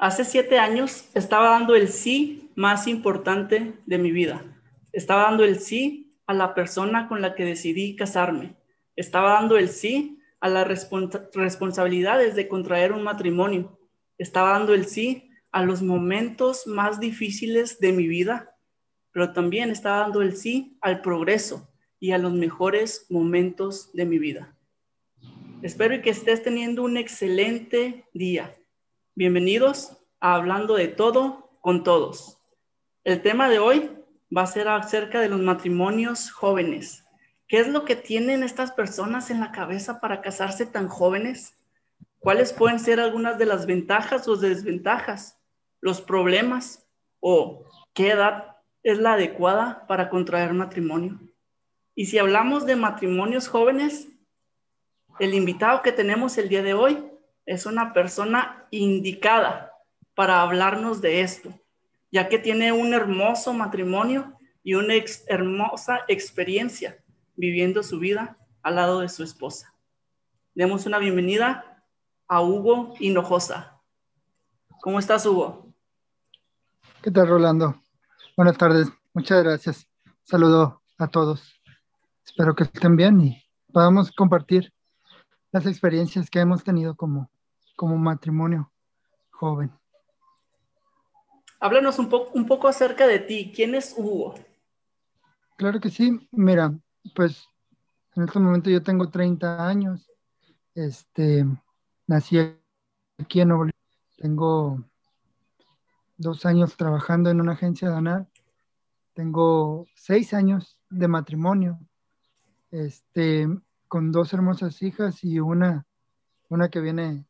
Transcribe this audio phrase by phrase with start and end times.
[0.00, 4.44] Hace siete años estaba dando el sí más importante de mi vida.
[4.92, 8.54] Estaba dando el sí a la persona con la que decidí casarme.
[8.94, 10.68] Estaba dando el sí a las
[11.34, 13.80] responsabilidades de contraer un matrimonio.
[14.18, 18.56] Estaba dando el sí a los momentos más difíciles de mi vida,
[19.10, 24.20] pero también estaba dando el sí al progreso y a los mejores momentos de mi
[24.20, 24.56] vida.
[25.60, 28.54] Espero que estés teniendo un excelente día.
[29.18, 32.40] Bienvenidos Hablando de Todo con Todos.
[33.04, 33.96] El tema de hoy
[34.36, 37.04] va a ser acerca de los matrimonios jóvenes.
[37.46, 41.56] ¿Qué es lo que tienen estas personas en la cabeza para casarse tan jóvenes?
[42.18, 45.38] ¿Cuáles pueden ser algunas de las ventajas o desventajas,
[45.80, 46.84] los problemas
[47.20, 51.20] o qué edad es la adecuada para contraer matrimonio?
[51.94, 54.08] Y si hablamos de matrimonios jóvenes,
[55.20, 57.04] el invitado que tenemos el día de hoy
[57.46, 59.67] es una persona indicada
[60.18, 61.54] para hablarnos de esto,
[62.10, 64.94] ya que tiene un hermoso matrimonio y una
[65.28, 66.98] hermosa experiencia
[67.36, 69.72] viviendo su vida al lado de su esposa.
[70.56, 71.84] Demos una bienvenida
[72.26, 73.80] a Hugo Hinojosa.
[74.80, 75.72] ¿Cómo estás, Hugo?
[77.00, 77.80] ¿Qué tal, Rolando?
[78.36, 78.88] Buenas tardes.
[79.14, 79.86] Muchas gracias.
[80.24, 81.62] Saludo a todos.
[82.26, 84.72] Espero que estén bien y podamos compartir
[85.52, 87.30] las experiencias que hemos tenido como
[87.76, 88.72] como matrimonio
[89.30, 89.70] joven.
[91.60, 93.52] Háblanos un, poco un poco acerca de ti.
[93.54, 94.34] ¿Quién es Hugo?
[95.56, 96.28] Claro que sí.
[96.30, 96.72] Mira,
[97.14, 97.48] pues
[98.14, 100.10] en este momento yo tengo 30 años.
[100.74, 101.44] Este,
[102.06, 102.38] nací
[103.18, 103.66] aquí en Nuevo
[104.16, 104.84] Tengo
[106.16, 108.26] dos años trabajando en una agencia de
[109.14, 111.80] Tengo seis años de matrimonio.
[112.70, 113.48] Este,
[113.88, 115.86] con dos hermosas hijas y una,
[116.48, 117.26] una que viene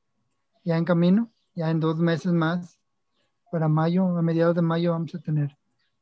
[0.64, 2.77] ya en camino, ya en dos meses más,
[3.50, 5.56] para mayo, a mediados de mayo vamos a tener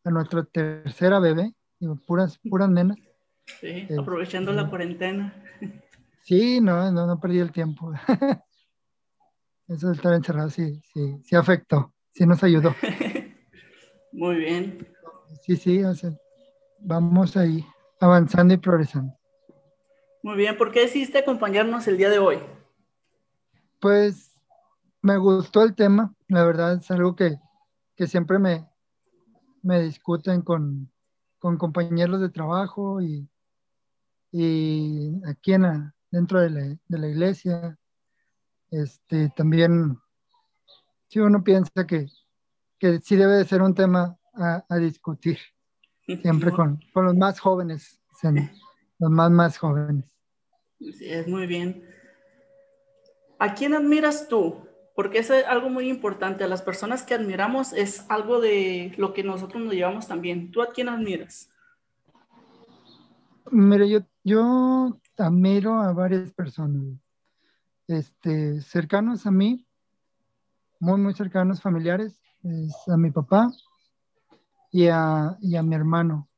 [0.04, 2.96] a nuestra tercera bebé, digo, puras, puras nenas.
[3.60, 5.34] Sí, este, aprovechando la cuarentena.
[6.22, 7.92] Sí, no, no, no perdí el tiempo.
[9.68, 12.74] Eso de estar encerrado sí, sí, sí afectó, sí nos ayudó.
[14.12, 14.86] Muy bien.
[15.42, 16.10] Sí, sí, o sea,
[16.80, 17.64] vamos ahí
[18.00, 19.12] avanzando y progresando.
[20.22, 22.38] Muy bien, ¿por qué decidiste acompañarnos el día de hoy?
[23.80, 24.35] Pues
[25.06, 27.38] me gustó el tema, la verdad es algo que,
[28.08, 28.68] siempre me,
[29.62, 30.90] me discuten con,
[31.38, 33.28] compañeros de trabajo y,
[34.32, 37.78] y aquí en dentro de la, iglesia.
[38.72, 39.96] Este, también,
[41.06, 42.08] si uno piensa que,
[42.80, 45.38] que sí debe de ser un tema a, discutir,
[46.04, 48.00] siempre con, los más jóvenes,
[48.98, 50.04] los más, más jóvenes.
[50.80, 51.88] Sí, es muy bien.
[53.38, 54.66] ¿A quién admiras tú?
[54.96, 56.42] Porque es algo muy importante.
[56.42, 60.50] A las personas que admiramos es algo de lo que nosotros nos llevamos también.
[60.50, 61.50] ¿Tú a quién admiras?
[63.50, 66.98] Mire, yo, yo admiro a varias personas
[67.86, 69.66] este, cercanos a mí,
[70.80, 73.52] muy, muy cercanos, familiares, es a mi papá
[74.72, 76.28] y a, y a mi hermano.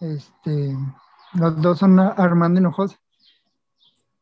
[0.00, 0.76] Este,
[1.34, 2.98] los dos son Armando Hinojosa.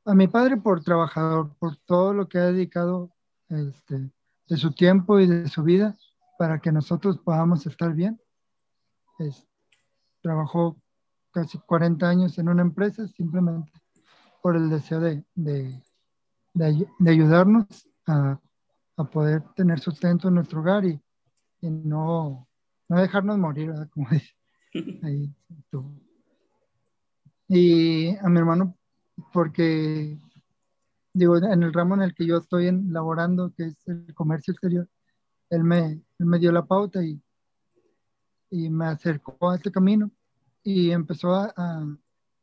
[0.05, 3.14] A mi padre por trabajador, por todo lo que ha dedicado
[3.49, 4.11] este,
[4.49, 5.97] de su tiempo y de su vida
[6.39, 8.21] para que nosotros podamos estar bien.
[10.21, 10.77] trabajó
[11.31, 13.73] casi 40 años en una empresa simplemente
[14.43, 15.83] por el deseo de, de,
[16.53, 17.67] de, ayudarnos
[18.07, 18.39] a,
[18.97, 21.01] a, poder tener sustento en nuestro hogar y,
[21.61, 22.47] y no,
[22.89, 24.35] no, dejarnos morir, como dice.
[25.03, 25.35] Ahí,
[27.49, 28.77] y a mi hermano
[29.33, 30.19] porque
[31.15, 34.89] digo, en el ramo en el que yo estoy laborando, que es el comercio exterior,
[35.49, 37.23] él me, me dio la pauta y,
[38.51, 40.11] y, me acercó a este camino
[40.65, 41.87] y empezó a, a,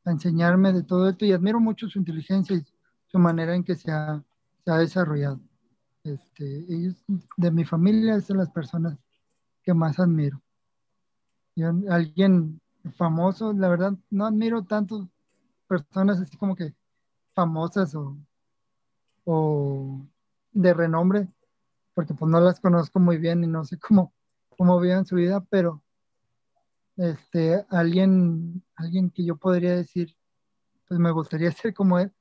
[0.05, 2.65] enseñarme de todo esto y admiro mucho su inteligencia y
[3.07, 4.23] su manera en que se ha,
[4.63, 5.39] se ha desarrollado.
[6.03, 6.95] Este, ellos,
[7.37, 8.97] de mi familia, son las personas
[9.63, 10.41] que más admiro.
[11.55, 12.61] Yo, alguien
[12.95, 15.01] famoso, la verdad, no admiro tantas
[15.67, 16.73] personas así como que
[17.35, 18.17] famosas o
[19.25, 20.05] o
[20.51, 21.27] de renombre,
[21.93, 24.13] porque pues no las conozco muy bien y no sé cómo,
[24.57, 25.81] cómo viven su vida, pero
[26.97, 30.15] este, alguien, alguien que yo podría decir,
[30.87, 32.11] pues me gustaría ser como él,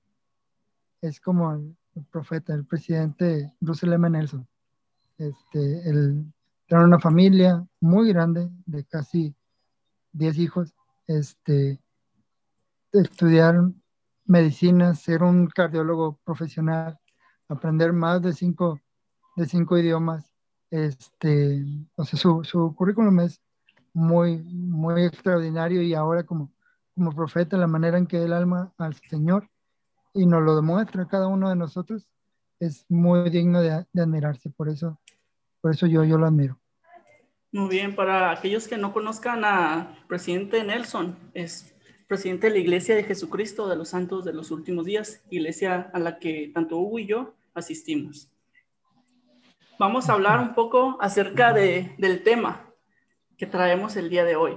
[1.01, 1.77] es como el,
[2.11, 4.09] profeta, el presidente Russell M.
[4.09, 4.47] Nelson.
[5.19, 6.33] Este, él
[6.67, 9.35] tiene una familia muy grande de casi
[10.13, 10.75] 10 hijos,
[11.07, 11.81] este,
[12.93, 13.80] estudiaron
[14.31, 16.97] medicina, ser un cardiólogo profesional,
[17.49, 18.81] aprender más de cinco,
[19.35, 20.33] de cinco idiomas,
[20.71, 21.65] este,
[21.97, 23.43] o sea, su, su currículum es
[23.93, 26.53] muy, muy extraordinario y ahora como,
[26.95, 29.51] como profeta, la manera en que él alma al Señor
[30.15, 32.09] y nos lo demuestra cada uno de nosotros,
[32.61, 34.49] es muy digno de, de admirarse.
[34.51, 35.01] Por eso,
[35.61, 36.57] por eso yo, yo lo admiro.
[37.51, 41.75] Muy bien, para aquellos que no conozcan a presidente Nelson, es
[42.11, 46.01] presidente de la Iglesia de Jesucristo de los Santos de los Últimos Días, iglesia a
[46.01, 48.29] la que tanto Hugo y yo asistimos.
[49.79, 52.69] Vamos a hablar un poco acerca de, del tema
[53.39, 54.57] que traemos el día de hoy,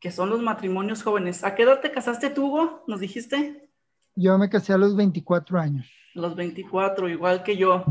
[0.00, 1.44] que son los matrimonios jóvenes.
[1.44, 2.84] ¿A qué edad te casaste tú, Hugo?
[2.86, 3.68] ¿Nos dijiste?
[4.16, 5.86] Yo me casé a los 24 años.
[6.14, 7.84] Los 24, igual que yo.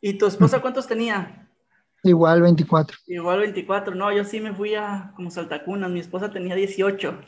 [0.00, 1.48] ¿Y tu esposa cuántos tenía?
[2.02, 2.98] Igual 24.
[3.06, 3.94] Igual 24.
[3.94, 5.92] No, yo sí me fui a como saltacunas.
[5.92, 7.20] Mi esposa tenía 18.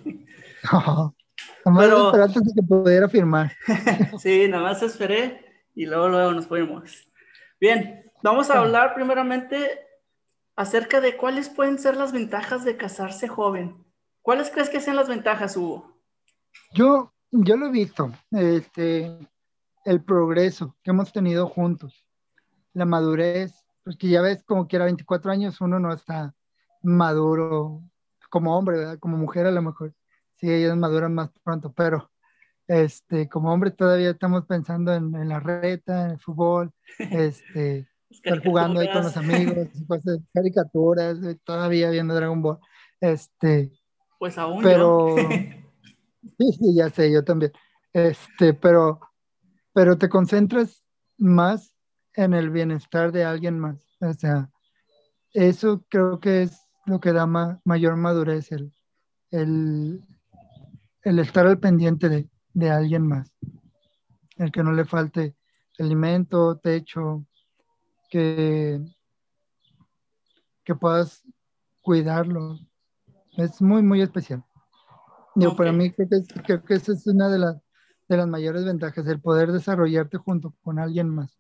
[1.65, 3.53] Más antes de que pudiera firmar.
[4.19, 7.09] sí, nada más esperé y luego, luego nos fuimos.
[7.61, 9.81] Bien, vamos a hablar primeramente
[10.57, 13.85] acerca de cuáles pueden ser las ventajas de casarse joven.
[14.23, 15.97] ¿Cuáles crees que sean las ventajas, Hugo?
[16.73, 19.17] Yo, yo lo he visto, este,
[19.85, 22.07] el progreso que hemos tenido juntos,
[22.73, 23.53] la madurez,
[23.83, 26.35] porque ya ves como que era 24 años uno no está
[26.83, 27.83] maduro
[28.29, 28.99] como hombre, ¿verdad?
[28.99, 29.95] Como mujer a lo mejor,
[30.41, 32.11] sí, ellos maduran más pronto, pero
[32.67, 38.81] este, como hombre todavía estamos pensando en, la reta, en el fútbol, este, estar jugando
[38.81, 42.59] ahí con los amigos, cosas, caricaturas, todavía viendo Dragon Ball,
[43.01, 43.73] este,
[44.19, 45.17] pues aún pero,
[46.39, 47.53] sí, sí, ya sé, yo también,
[47.93, 49.01] este, pero,
[49.73, 50.85] pero te concentras
[51.19, 51.75] más
[52.15, 53.77] en el bienestar de alguien más.
[54.01, 54.51] O sea,
[55.33, 58.73] eso creo que es lo que da mayor madurez, el,
[59.31, 60.03] el,
[61.03, 63.33] el, estar al pendiente de, de alguien más.
[64.37, 65.37] El que no le falte
[65.79, 67.25] alimento, techo,
[68.09, 68.81] que,
[70.65, 71.23] que puedas
[71.81, 72.59] cuidarlo.
[73.37, 74.45] Es muy, muy especial.
[75.35, 77.57] Yo, Para mí creo que, creo que esa es una de las,
[78.09, 81.39] de las mayores ventajas, el poder desarrollarte junto con alguien más.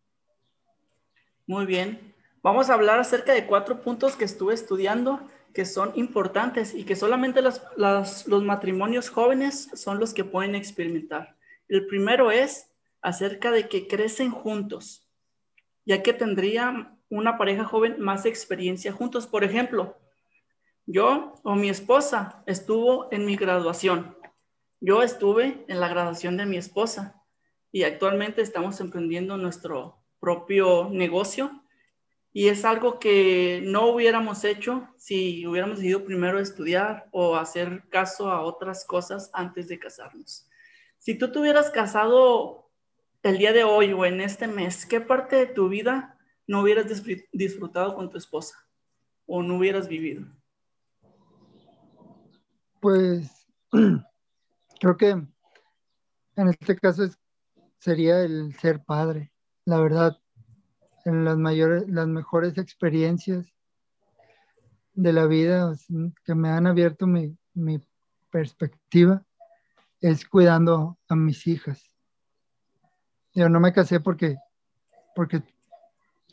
[1.46, 2.14] Muy bien.
[2.42, 5.20] Vamos a hablar acerca de cuatro puntos que estuve estudiando
[5.52, 11.36] que son importantes y que solamente los matrimonios jóvenes son los que pueden experimentar.
[11.68, 12.70] El primero es
[13.02, 15.08] acerca de que crecen juntos,
[15.84, 19.26] ya que tendría una pareja joven más experiencia juntos.
[19.26, 19.98] Por ejemplo,
[20.86, 24.16] yo o mi esposa estuvo en mi graduación.
[24.80, 27.22] Yo estuve en la graduación de mi esposa
[27.72, 31.59] y actualmente estamos emprendiendo nuestro propio negocio
[32.32, 38.30] y es algo que no hubiéramos hecho si hubiéramos decidido primero estudiar o hacer caso
[38.30, 40.48] a otras cosas antes de casarnos.
[40.98, 42.70] Si tú te hubieras casado
[43.22, 46.86] el día de hoy o en este mes, ¿qué parte de tu vida no hubieras
[47.32, 48.56] disfrutado con tu esposa
[49.26, 50.26] o no hubieras vivido?
[52.80, 53.46] Pues
[54.80, 57.08] creo que en este caso
[57.78, 59.32] sería el ser padre
[59.64, 60.18] la verdad,
[61.04, 63.46] en las mayores, las mejores experiencias
[64.94, 65.74] de la vida
[66.24, 67.36] que me han abierto mi,
[68.30, 69.24] perspectiva
[70.00, 71.82] es cuidando a mis hijas.
[73.34, 74.36] Yo no me casé porque,
[75.16, 75.42] porque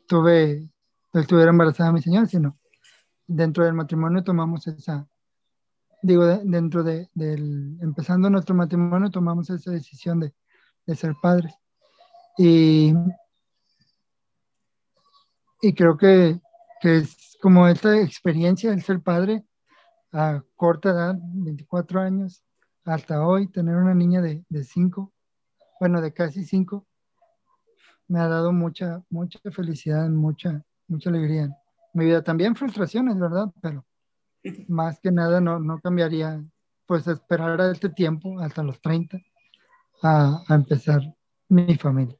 [0.07, 0.69] tuve,
[1.13, 2.57] estuviera embarazada mi señora, sino
[3.25, 5.07] dentro del matrimonio tomamos esa,
[6.03, 10.33] digo, dentro de, del, empezando nuestro matrimonio tomamos esa decisión de,
[10.85, 11.53] de ser padres.
[12.37, 12.93] Y
[15.61, 16.39] y creo que,
[16.81, 19.43] que, es como esta experiencia del ser padre
[20.11, 22.43] a corta edad, 24 años,
[22.85, 25.13] hasta hoy, tener una niña de 5,
[25.79, 26.85] bueno, de casi 5,
[28.07, 31.55] me ha dado mucha, mucha felicidad, mucha, mucha alegría
[31.97, 32.23] mi vida.
[32.23, 33.51] También frustraciones, ¿verdad?
[33.61, 33.85] Pero
[34.67, 36.43] más que nada no, no cambiaría,
[36.85, 39.17] pues esperar a este tiempo, hasta los 30,
[40.03, 41.01] a, a empezar
[41.49, 42.17] mi familia.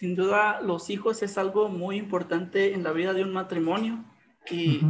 [0.00, 4.02] Sin duda, los hijos es algo muy importante en la vida de un matrimonio
[4.50, 4.80] y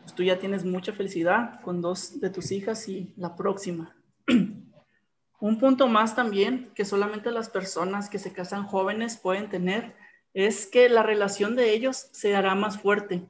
[0.00, 3.96] pues, tú ya tienes mucha felicidad con dos de tus hijas y la próxima.
[5.40, 9.96] un punto más también que solamente las personas que se casan jóvenes pueden tener
[10.34, 13.26] es que la relación de ellos se hará más fuerte.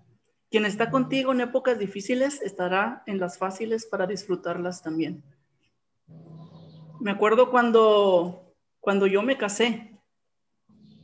[0.50, 5.22] Quien está contigo en épocas difíciles estará en las fáciles para disfrutarlas también.
[6.98, 9.95] Me acuerdo cuando, cuando yo me casé,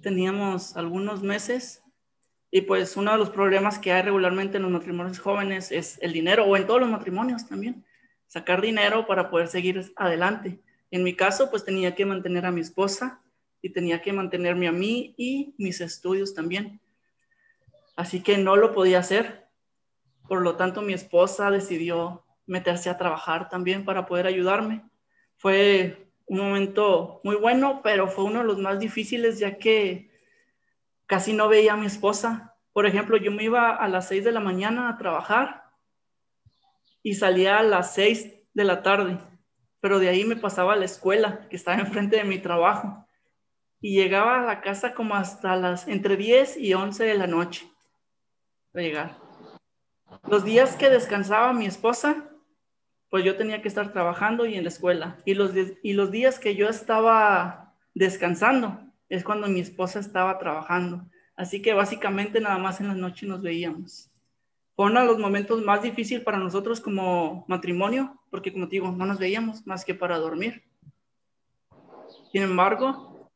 [0.03, 1.83] teníamos algunos meses
[2.51, 6.13] y pues uno de los problemas que hay regularmente en los matrimonios jóvenes es el
[6.13, 7.85] dinero o en todos los matrimonios también,
[8.27, 10.61] sacar dinero para poder seguir adelante.
[10.91, 13.23] En mi caso pues tenía que mantener a mi esposa
[13.63, 16.81] y tenía que mantenerme a mí y mis estudios también.
[17.97, 19.47] así que no lo podía hacer.
[20.29, 24.83] Por lo tanto, mi esposa decidió meterse a trabajar también para poder ayudarme.
[25.37, 30.11] Fue un momento muy bueno, pero fue uno de los más difíciles ya que
[31.07, 32.57] casi no veía a mi esposa.
[32.73, 35.65] Por ejemplo, yo me iba a las 6 de la mañana a trabajar
[37.03, 39.19] y salía a las 6 de la tarde,
[39.81, 43.07] pero de ahí me pasaba a la escuela que estaba enfrente de mi trabajo
[43.81, 47.69] y llegaba a la casa como hasta las entre 10 y 11 de la noche
[48.75, 49.19] a llegar.
[50.29, 52.32] Los días que descansaba mi esposa,
[53.13, 55.19] pues yo tenía que estar trabajando y en la escuela.
[55.27, 55.53] Y los,
[55.83, 61.05] y los días que yo estaba descansando es cuando mi esposa estaba trabajando.
[61.37, 64.11] Así que básicamente nada más en la noche nos veíamos.
[64.75, 68.91] Fue uno de los momentos más difíciles para nosotros como matrimonio, porque como te digo,
[68.91, 70.63] no nos veíamos más que para dormir.
[72.33, 73.31] Sin embargo,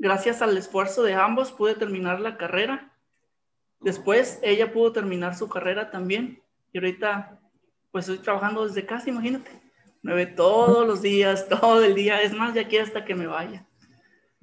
[0.00, 2.92] gracias al esfuerzo de ambos pude terminar la carrera.
[3.78, 6.42] Después ella pudo terminar su carrera también.
[6.72, 7.38] Y ahorita
[7.96, 9.50] pues estoy trabajando desde casa, imagínate.
[10.02, 12.20] Me ve todos los días, todo el día.
[12.20, 13.66] Es más, ya quiero hasta que me vaya.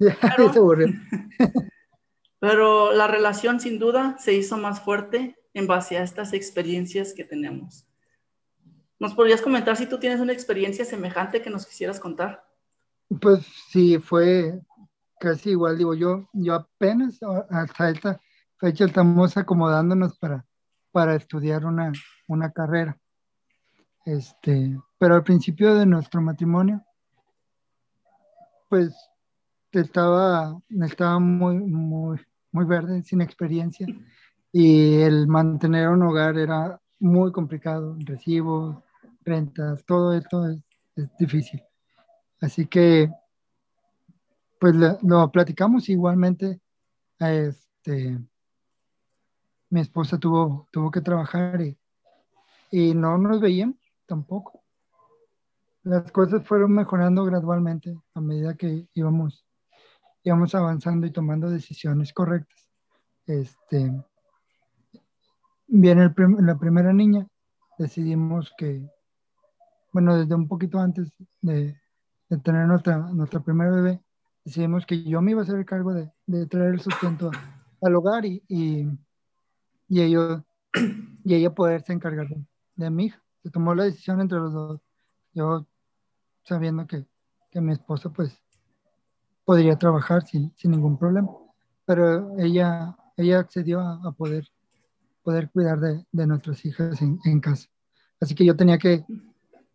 [0.00, 0.50] Pero,
[2.40, 7.22] pero la relación sin duda se hizo más fuerte en base a estas experiencias que
[7.22, 7.86] tenemos.
[8.98, 12.44] ¿Nos podrías comentar si tú tienes una experiencia semejante que nos quisieras contar?
[13.20, 14.60] Pues sí, fue
[15.20, 17.20] casi igual, digo yo, yo apenas
[17.50, 18.20] hasta esta
[18.58, 20.44] fecha estamos acomodándonos para,
[20.90, 21.92] para estudiar una,
[22.26, 22.98] una carrera.
[24.04, 26.84] Este, pero al principio de nuestro matrimonio,
[28.68, 28.94] pues
[29.72, 32.20] estaba, estaba muy, muy,
[32.52, 33.86] muy verde, sin experiencia,
[34.52, 38.76] y el mantener un hogar era muy complicado, recibos,
[39.24, 40.58] rentas, todo esto es,
[41.18, 41.62] difícil.
[42.40, 43.10] Así que,
[44.60, 46.60] pues lo, platicamos igualmente.
[47.18, 48.18] Este,
[49.70, 51.76] mi esposa tuvo, tuvo que trabajar y,
[52.70, 54.62] y no nos veíamos tampoco.
[55.82, 59.46] Las cosas fueron mejorando gradualmente a medida que íbamos,
[60.22, 62.68] íbamos avanzando y tomando decisiones correctas.
[63.26, 63.92] Este,
[65.66, 67.26] viene la primera niña,
[67.78, 68.88] decidimos que,
[69.92, 71.76] bueno, desde un poquito antes de,
[72.42, 74.00] tener nuestra, nuestra primera bebé,
[74.44, 77.30] decidimos que yo me iba a hacer el cargo de, traer el sustento
[77.82, 78.88] al hogar y, y,
[79.88, 80.42] y, ellos,
[81.24, 82.42] y ella poderse encargar de,
[82.76, 84.80] de mi hija se tomó la decisión entre los dos.
[85.34, 85.66] Yo
[86.44, 87.06] sabiendo que,
[87.50, 88.42] que mi esposa pues
[89.44, 91.28] podría trabajar sin, sin, ningún problema,
[91.84, 94.48] pero ella, ella accedió a, poder,
[95.22, 97.68] poder cuidar de, de nuestras hijas en, en, casa.
[98.18, 99.04] Así que yo tenía que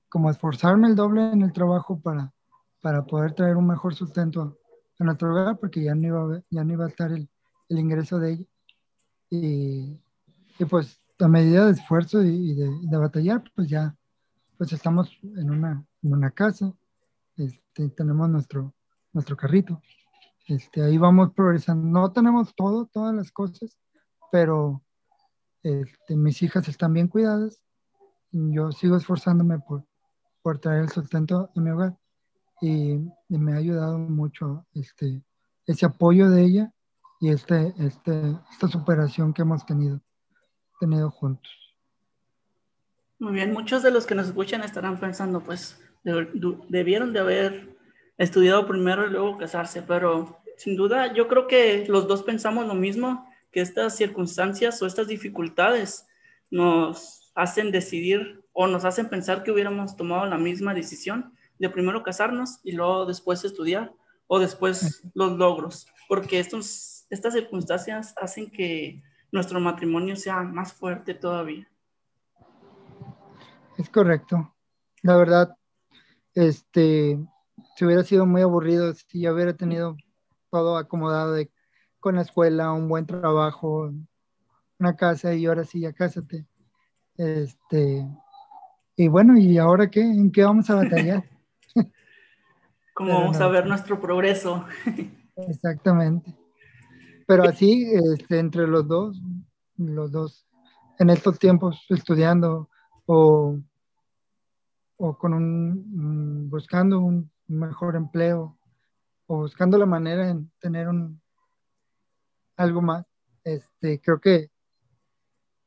[0.10, 2.34] como esforzarme el doble en el trabajo para,
[2.82, 4.58] para poder traer un mejor sustento
[4.98, 7.30] a nuestro hogar, porque ya no iba a, ya no iba a estar el,
[7.70, 8.46] el ingreso de ella.
[9.30, 10.00] Y,
[10.58, 13.96] y pues a medida de esfuerzo y, de, batallar, pues ya
[14.58, 16.74] pues estamos en una, en una casa,
[17.38, 18.74] este, tenemos nuestro,
[19.14, 19.82] nuestro carrito,
[20.48, 21.88] este, ahí vamos progresando.
[21.88, 23.78] No tenemos todo, todas las cosas,
[24.32, 24.84] pero
[25.64, 27.64] este, mis hijas están bien cuidadas.
[28.32, 29.86] Yo sigo esforzándome por,
[30.42, 31.98] por traer el sustento a mi hogar
[32.62, 32.94] y,
[33.30, 35.24] y, me ha ayudado mucho este,
[35.66, 36.74] ese apoyo de ella
[37.22, 40.02] y este, este, esta superación que hemos tenido
[40.80, 41.52] tenido juntos.
[43.20, 47.78] Muy bien, muchos de los que nos escuchan estarán pensando, pues debieron de haber
[48.18, 52.76] estudiado primero y luego casarse, pero sin duda yo creo que los dos pensamos lo
[52.76, 56.08] mismo, que estas circunstancias o estas dificultades
[56.50, 62.04] nos hacen decidir o nos hacen pensar que hubiéramos tomado la misma decisión de primero
[62.04, 63.94] casarnos y luego después estudiar
[64.28, 71.14] o después los logros, porque estos, estas circunstancias hacen que nuestro matrimonio sea más fuerte
[71.14, 71.68] todavía.
[73.78, 74.56] Es correcto.
[75.04, 75.56] La verdad,
[76.34, 77.20] este,
[77.76, 79.96] se hubiera sido muy aburrido si yo hubiera tenido
[80.50, 81.52] todo acomodado de,
[82.00, 83.92] con la escuela, un buen trabajo,
[84.80, 86.46] una casa y ahora sí ya cásate.
[87.18, 88.08] Este,
[88.96, 90.02] y bueno, ¿y ahora qué?
[90.02, 91.24] ¿En qué vamos a batallar?
[92.94, 94.66] ¿Cómo vamos a ver nuestro progreso?
[95.36, 96.36] Exactamente.
[97.30, 99.22] Pero así, este, entre los dos,
[99.78, 100.48] los dos,
[100.98, 102.72] en estos tiempos estudiando
[103.06, 103.56] o,
[104.98, 108.58] o con un, mm, buscando un mejor empleo
[109.28, 111.22] o buscando la manera en tener un,
[112.58, 113.06] algo más,
[113.44, 114.50] este, creo que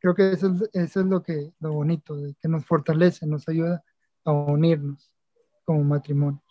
[0.00, 3.49] creo que eso es, eso es lo que lo bonito, de que nos fortalece, nos
[3.49, 3.85] ayuda
[4.25, 5.12] a unirnos
[5.64, 6.42] como matrimonio.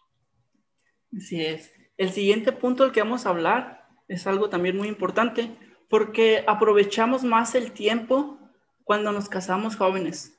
[1.13, 1.69] Así es.
[1.97, 3.80] El siguiente punto del que vamos a hablar
[4.11, 5.55] es algo también muy importante
[5.89, 8.37] Porque aprovechamos más el tiempo
[8.83, 10.37] cuando nos casamos jóvenes.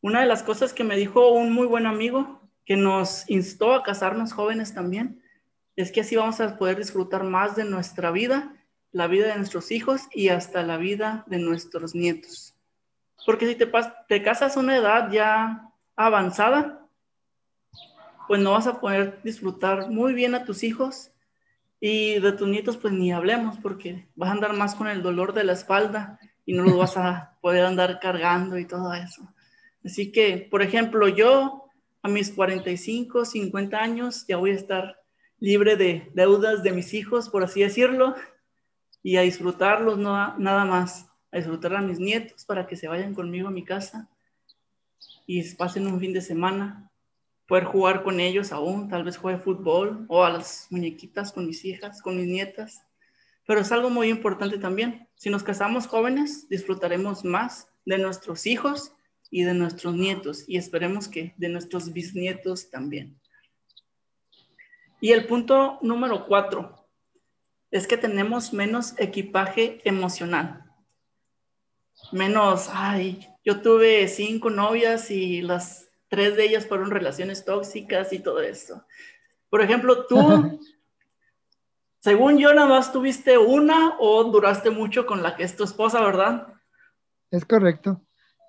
[0.00, 3.82] Una de las cosas que me dijo un muy buen amigo que nos instó a
[3.82, 5.22] casarnos jóvenes también
[5.76, 8.54] es que así vamos a poder disfrutar más de nuestra vida,
[8.92, 12.54] la vida de nuestros hijos y hasta la vida de nuestros nietos.
[13.24, 13.70] Porque si te,
[14.08, 16.86] te casas a una edad ya avanzada,
[18.28, 21.12] pues no vas a poder disfrutar muy bien a tus hijos
[21.84, 25.34] y de tus nietos pues ni hablemos porque vas a andar más con el dolor
[25.34, 29.34] de la espalda y no los vas a poder andar cargando y todo eso.
[29.84, 31.64] Así que, por ejemplo, yo
[32.00, 35.00] a mis 45, 50 años ya voy a estar
[35.40, 38.14] libre de deudas de mis hijos, por así decirlo,
[39.02, 43.12] y a disfrutarlos no, nada más, a disfrutar a mis nietos para que se vayan
[43.12, 44.08] conmigo a mi casa
[45.26, 46.91] y pasen un fin de semana,
[47.52, 51.66] poder jugar con ellos aún, tal vez juegue fútbol o a las muñequitas con mis
[51.66, 52.82] hijas, con mis nietas.
[53.46, 55.06] Pero es algo muy importante también.
[55.16, 58.94] Si nos casamos jóvenes, disfrutaremos más de nuestros hijos
[59.30, 63.20] y de nuestros nietos y esperemos que de nuestros bisnietos también.
[65.02, 66.88] Y el punto número cuatro
[67.70, 70.72] es que tenemos menos equipaje emocional.
[72.12, 75.81] Menos, ay, yo tuve cinco novias y las
[76.12, 78.84] tres de ellas fueron relaciones tóxicas y todo eso.
[79.48, 80.18] Por ejemplo, tú,
[82.00, 86.02] según yo, nada más tuviste una o duraste mucho con la que es tu esposa,
[86.02, 86.48] ¿verdad?
[87.30, 88.02] Es correcto.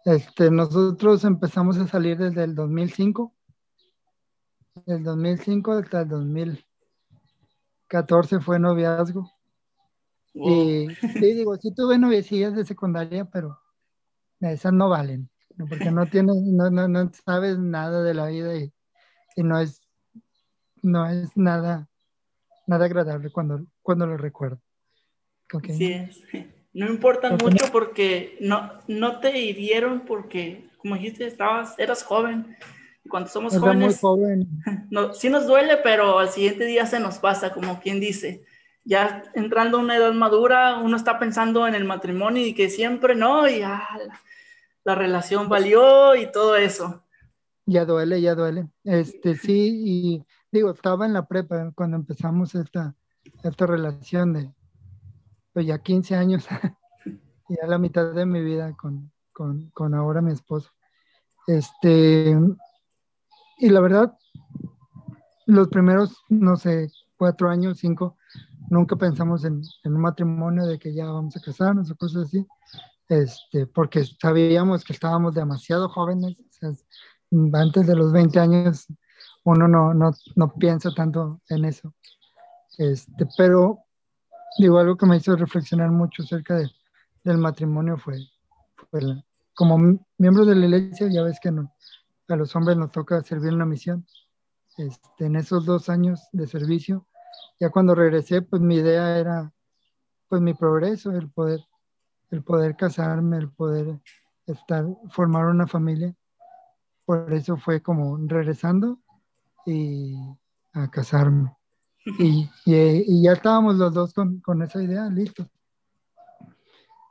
[0.04, 3.34] Este, nosotros empezamos a salir desde el 2005.
[4.86, 9.32] Del 2005 hasta el 2014 fue noviazgo.
[10.34, 13.58] Y sí, digo, sí tuve noviecillas de secundaria, pero
[14.42, 18.72] esas no valen, porque no tienes, no, no, no sabes nada de la vida y,
[19.36, 19.82] y, no es,
[20.82, 21.88] no es nada,
[22.68, 24.60] nada agradable cuando, cuando lo recuerdo.
[25.68, 26.22] Sí es.
[26.74, 32.58] No importan mucho porque no, no te hirieron porque, como dijiste, estabas, eras joven.
[33.06, 34.02] Y cuando somos jóvenes,
[34.90, 38.44] no, sí nos duele, pero al siguiente día se nos pasa, como quien dice.
[38.86, 43.14] Ya entrando a una edad madura, uno está pensando en el matrimonio y que siempre
[43.14, 43.88] no, y ya
[44.84, 47.04] la, la relación valió y todo eso.
[47.66, 48.68] Ya duele, ya duele.
[48.84, 52.96] Este, sí, y digo, estaba en la prepa cuando empezamos esta,
[53.44, 54.54] esta relación de,
[55.54, 56.48] pues ya 15 años,
[57.50, 60.72] ya la mitad de mi vida con, con, con, ahora mi esposo.
[61.48, 62.38] Este,
[63.60, 64.18] y la verdad,
[65.46, 68.18] los primeros, no sé, cuatro años, cinco,
[68.70, 72.46] nunca pensamos en, en un matrimonio de que ya vamos a casarnos o cosas así,
[73.10, 76.38] este, porque sabíamos que estábamos demasiado jóvenes,
[77.54, 78.88] antes de los 20 años
[79.44, 81.94] uno no, no, no piensa tanto en eso.
[82.78, 83.80] Este, pero
[84.58, 86.70] digo, algo que me hizo reflexionar mucho acerca de,
[87.24, 88.18] del matrimonio fue,
[89.54, 91.74] como miembro de la iglesia, ya ves que no,
[92.28, 94.06] a los hombres nos toca servir una misión.
[94.78, 97.06] Este, en esos dos años de servicio,
[97.60, 99.54] ya cuando regresé, pues mi idea era,
[100.28, 101.60] pues mi progreso, el poder,
[102.34, 104.00] el poder casarme, el poder
[104.48, 106.16] estar, formar una familia.
[107.06, 109.00] Por eso fue como regresando
[109.68, 110.16] y
[110.74, 111.56] a casarme.
[112.20, 115.48] Y, y, ya estábamos los dos con, con, esa idea, listo.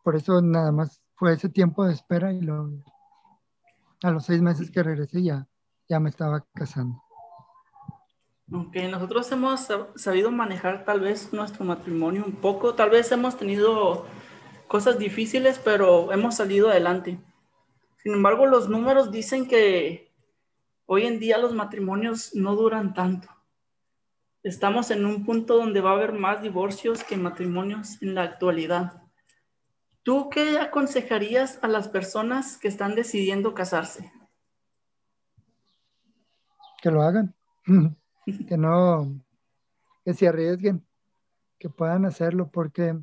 [0.03, 2.71] Por eso nada más fue ese tiempo de espera y lo,
[4.03, 5.47] a los seis meses que regresé ya,
[5.89, 7.01] ya me estaba casando.
[8.53, 14.05] Ok, nosotros hemos sabido manejar tal vez nuestro matrimonio un poco, tal vez hemos tenido
[14.73, 17.21] cosas difíciles, pero hemos salido adelante.
[18.03, 20.11] Sin embargo, los números dicen que
[20.87, 23.29] hoy en día los matrimonios no duran tanto
[24.43, 29.03] estamos en un punto donde va a haber más divorcios que matrimonios en la actualidad.
[30.03, 34.13] ¿Tú qué aconsejarías a las personas que están decidiendo casarse?
[36.83, 37.35] Que lo hagan,
[38.49, 39.23] que no,
[40.05, 40.85] que se arriesguen,
[41.59, 42.99] que puedan hacerlo, porque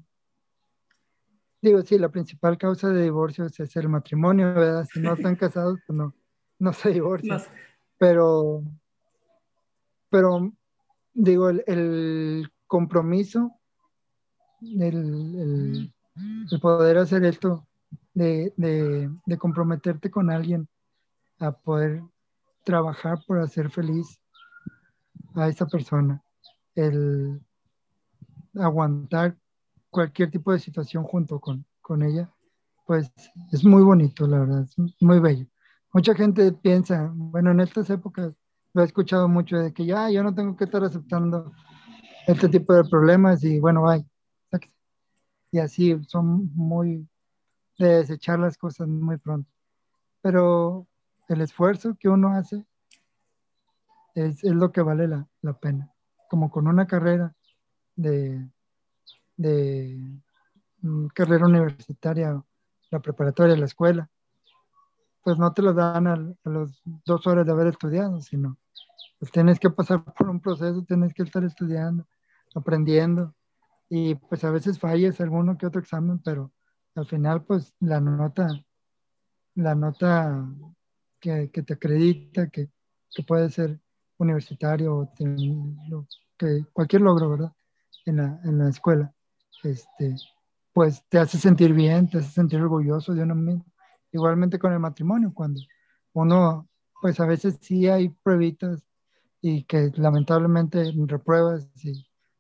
[1.62, 4.88] digo, sí, la principal causa de divorcios es el matrimonio, ¿verdad?
[4.92, 6.14] Si no están casados, pues no,
[6.60, 7.42] no se divorcian.
[7.98, 8.64] Pero,
[10.10, 10.52] pero
[11.14, 13.52] digo, el, compromiso,
[14.62, 15.92] el,
[16.62, 17.68] poder hacer esto,
[18.14, 20.68] de, comprometerte con alguien
[21.40, 22.02] a poder
[22.64, 24.22] trabajar por hacer feliz
[25.36, 26.22] a esa persona,
[26.76, 27.42] el
[28.56, 29.38] aguantar
[29.90, 32.30] cualquier tipo de situación junto con, con ella,
[32.86, 33.12] pues
[33.52, 35.46] es muy bonito, la verdad, es muy bello.
[35.94, 38.34] Mucha gente piensa, bueno, en estas épocas
[38.74, 41.52] lo he escuchado mucho de que ya yo no tengo que estar aceptando
[42.28, 44.06] este tipo de problemas y bueno, bye.
[45.52, 47.08] y así son muy
[47.80, 49.50] de desechar las cosas muy pronto.
[50.22, 50.88] Pero
[51.28, 52.66] el esfuerzo que uno hace
[54.16, 55.92] es, lo que vale la, pena.
[56.30, 57.34] Como con una carrera
[57.96, 58.48] de,
[59.40, 59.98] de
[60.82, 62.44] mm, carrera universitaria,
[62.92, 64.10] la preparatoria, la escuela,
[65.24, 68.58] pues no te lo dan a, a las dos horas de haber estudiado, sino
[69.18, 72.06] pues tienes que pasar por un proceso, tienes que estar estudiando,
[72.54, 73.34] aprendiendo,
[73.90, 76.52] y pues a veces falles alguno que otro examen, pero
[76.96, 78.50] al final pues la nota,
[79.56, 80.46] la nota
[81.22, 82.70] que, te acredita, que,
[83.26, 83.80] puede ser
[84.18, 85.14] universitario o
[86.38, 87.54] que cualquier logro, ¿verdad?
[88.06, 89.14] En la, en la escuela,
[89.64, 90.16] este,
[90.74, 93.66] pues te hace sentir bien, te hace sentir orgulloso de uno mismo.
[94.12, 95.62] Igualmente con el matrimonio, cuando
[96.14, 96.68] uno,
[97.02, 98.84] pues a veces sí hay pruebitas
[99.42, 101.70] y que lamentablemente repruebas,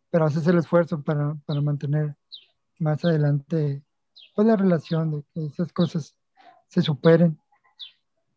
[0.10, 2.16] pero haces el esfuerzo para, para mantener
[2.80, 3.84] más adelante
[4.36, 6.16] pues la relación, de que esas cosas
[6.68, 7.38] se superen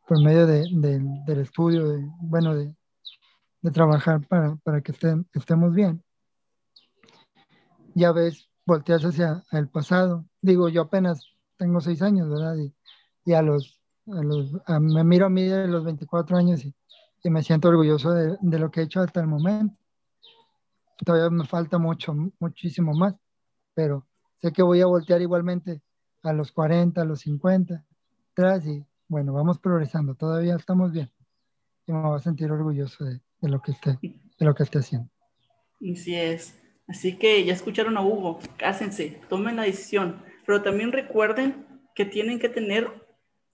[0.06, 2.74] por medio de, del estudio, de, bueno, de,
[3.72, 6.02] trabajar para, para que estén, estemos bien.
[7.94, 10.24] Ya ves, volteas hacia el pasado.
[10.40, 12.56] Digo, yo apenas tengo seis años, ¿verdad?
[12.56, 12.74] Y,
[13.24, 16.74] y a los, a los me miro a mí de los 24 años y,
[17.22, 19.76] y me siento orgulloso de, de, lo que he hecho hasta el momento.
[21.04, 23.14] Todavía me falta mucho, muchísimo más,
[23.74, 24.06] pero
[24.40, 25.82] sé que voy a voltear igualmente
[26.22, 27.84] a los 40, a los 50,
[28.32, 31.10] atrás y bueno, vamos progresando, todavía estamos bien.
[31.86, 34.78] Y me voy a sentir orgulloso de, de lo que esté, de lo que esté
[34.78, 35.10] haciendo.
[35.80, 36.61] Así es.
[36.92, 42.38] Así que ya escucharon a Hugo, cásense, tomen la decisión, pero también recuerden que tienen
[42.38, 42.86] que tener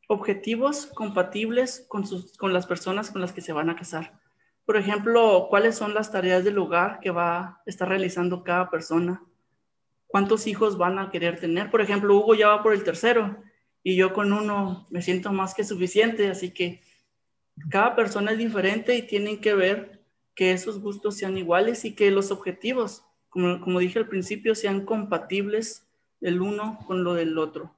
[0.09, 4.19] objetivos compatibles con, sus, con las personas con las que se van a casar.
[4.67, 9.23] Por ejemplo, cuáles son las tareas del hogar que va a estar realizando cada persona.
[10.09, 11.71] ¿Cuántos hijos van a querer tener?
[11.71, 13.37] Por ejemplo, Hugo ya va por el tercero
[13.85, 16.83] y yo con uno me siento más que suficiente, así que
[17.71, 20.03] cada persona es diferente y tienen que ver
[20.35, 25.87] que esos gustos sean iguales y que los objetivos, como, dije al principio, sean compatibles
[26.21, 27.75] el uno con lo del otro.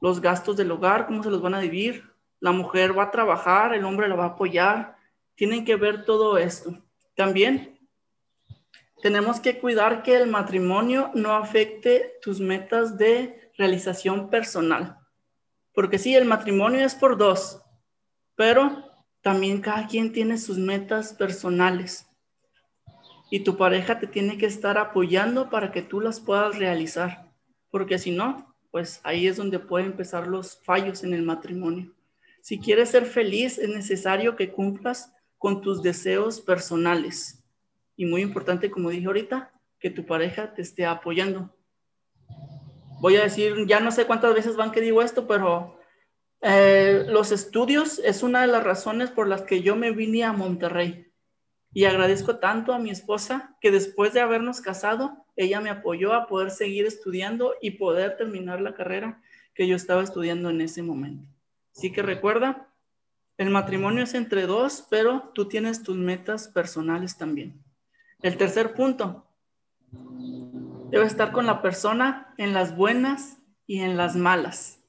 [0.00, 2.10] Los gastos del hogar, cómo se los van a dividir.
[2.40, 4.96] La mujer va a trabajar, el hombre la va a apoyar.
[5.34, 6.76] Tienen que ver todo esto.
[7.14, 7.78] También
[9.02, 14.98] tenemos que cuidar que el matrimonio no afecte tus metas de realización personal.
[15.72, 17.62] Porque sí, el matrimonio es por dos,
[18.34, 18.84] pero
[19.22, 22.09] también cada quien tiene sus metas personales.
[23.30, 27.30] Y tu pareja te tiene que estar apoyando para que tú las puedas realizar.
[27.70, 31.92] Porque si no, pues ahí es donde pueden empezar los fallos en el matrimonio.
[32.42, 37.42] Si quieres ser feliz, es necesario que cumplas con tus deseos personales.
[37.96, 41.54] Y muy importante, como dije ahorita, que tu pareja te esté apoyando
[43.00, 45.78] voy a decir, ya no sé cuántas veces van que digo esto, pero
[46.42, 50.32] eh, los estudios es una de las razones por las que yo me vine a
[50.32, 51.09] Monterrey.
[51.72, 56.26] Y agradezco tanto a mi esposa que después de habernos casado, ella me apoyó a
[56.26, 59.22] poder seguir estudiando y poder terminar la carrera
[59.54, 61.26] que yo estaba estudiando en ese momento.
[61.76, 62.68] Así que recuerda,
[63.38, 67.62] el matrimonio es entre dos, pero tú tienes tus metas personales también.
[68.22, 69.30] El tercer punto,
[70.90, 74.80] Debe estar con la persona en las buenas y en las malas.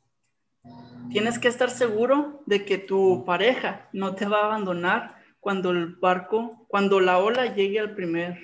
[1.11, 5.95] Tienes que estar seguro de que tu pareja no te va a abandonar cuando el
[5.95, 8.37] barco, cuando la ola llegue al primer,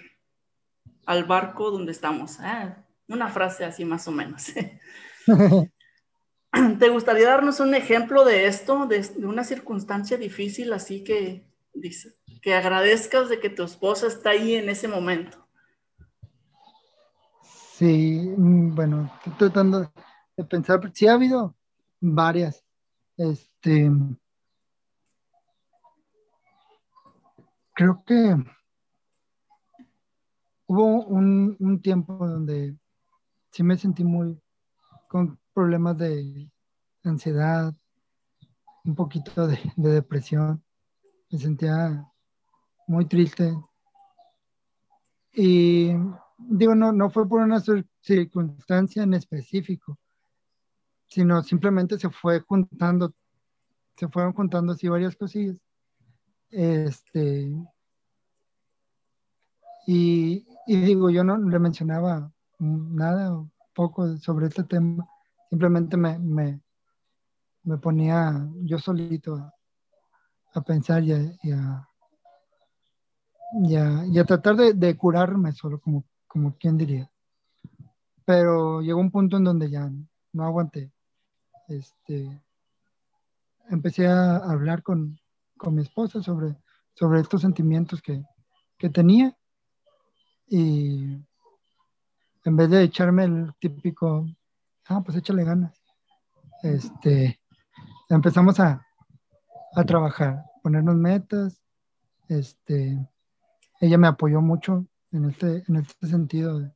[1.06, 2.40] al barco donde estamos.
[2.42, 4.48] Ah, una frase así más o menos.
[6.80, 11.48] ¿Te gustaría darnos un ejemplo de esto, de, de una circunstancia difícil así que,
[12.42, 15.48] que agradezcas de que tu esposa está ahí en ese momento?
[17.78, 19.94] Sí, mm, bueno, estoy tratando
[20.36, 21.56] de pensar, sí ha habido
[22.00, 22.64] varias.
[23.18, 23.92] Este,
[27.78, 28.36] creo que
[30.66, 32.76] hubo un, tiempo donde
[33.52, 34.42] sí me sentí muy
[35.08, 36.52] con problemas de
[37.04, 37.72] ansiedad,
[38.84, 40.64] un poquito de, de depresión.
[41.30, 42.04] Me sentía
[42.88, 43.56] muy triste.
[45.34, 45.92] Y
[46.40, 47.62] digo, no, no fue por una
[48.02, 50.00] circunstancia en específico,
[51.06, 53.14] sino simplemente se fue juntando,
[53.96, 55.58] se fueron juntando así varias cosillas.
[56.50, 57.52] Este,
[59.86, 65.08] y, digo, yo no le mencionaba nada poco sobre este tema,
[65.50, 66.62] simplemente me, me,
[67.64, 69.36] me ponía yo solito
[70.54, 71.88] a, pensar y a,
[73.64, 77.10] y a, tratar de, de curarme solo como como quien diría.
[78.26, 79.90] pero llegó un punto en donde ya
[80.34, 80.92] no aguanté.
[81.68, 82.42] Este,
[83.70, 85.20] empecé a hablar con,
[85.58, 86.56] con mi esposa sobre,
[86.94, 88.24] sobre estos sentimientos que,
[88.78, 89.36] que tenía
[90.48, 91.26] y
[92.46, 94.26] en vez de echarme el típico,
[94.88, 95.82] ah, pues échale ganas,
[96.64, 97.42] este,
[98.10, 98.86] empezamos a,
[99.76, 101.62] a trabajar, ponernos metas,
[102.30, 102.98] este,
[103.82, 106.74] ella me apoyó mucho en este, en este sentido,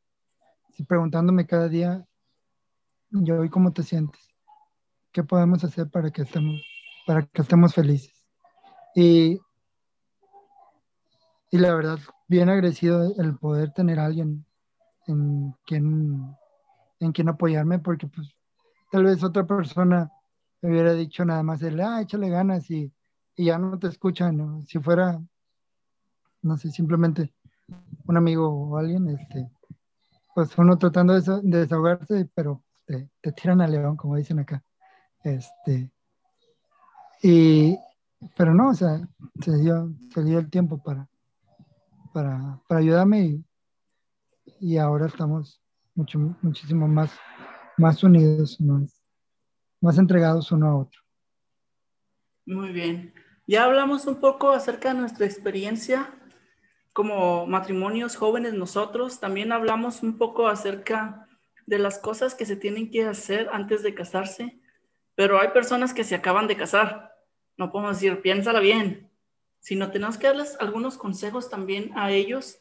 [0.87, 2.05] preguntándome cada día,
[3.09, 4.21] yo hoy cómo te sientes,
[5.11, 6.61] qué podemos hacer para que estemos,
[7.05, 8.20] para que estemos felices.
[8.95, 9.39] Y,
[11.49, 14.45] y la verdad, bien agradecido el poder tener a alguien
[15.07, 16.35] en quien,
[16.99, 18.29] en quien apoyarme, porque pues
[18.91, 20.11] tal vez otra persona
[20.61, 22.91] me hubiera dicho nada más, el, ah, échale ganas y,
[23.37, 25.19] ya no te escuchan, si fuera,
[26.43, 27.33] no sé, simplemente
[28.05, 29.49] un amigo o alguien, este,
[30.35, 34.63] pues uno tratando de, desahogarse, pero te, te, tiran al león, como dicen acá.
[35.23, 35.91] Este,
[37.23, 37.79] y,
[38.35, 39.07] pero no, o sea,
[39.43, 41.07] se dio, el tiempo para,
[42.13, 43.45] para, para ayudarme y,
[44.59, 45.61] y, ahora estamos
[45.95, 47.11] mucho, muchísimo más,
[47.77, 49.01] más unidos, más,
[49.79, 51.01] más entregados uno a otro.
[52.45, 53.13] Muy bien.
[53.47, 56.13] Ya hablamos un poco acerca de nuestra experiencia
[56.93, 59.19] como matrimonios jóvenes nosotros.
[59.19, 61.27] También hablamos un poco acerca
[61.65, 64.61] de las cosas que se tienen que hacer antes de casarse.
[65.15, 67.10] Pero hay personas que se acaban de casar.
[67.61, 69.07] No podemos decir, piénsala bien,
[69.59, 72.57] sino tenemos que darles algunos consejos también a ellos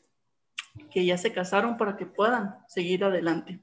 [0.90, 3.60] que ya se casaron para que puedan seguir adelante.